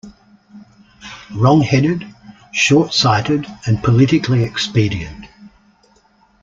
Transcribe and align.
Wrongheaded, 1.35 2.07
shortsighted, 2.51 3.45
and 3.67 3.83
politically 3.83 4.41
expedient. 4.41 5.27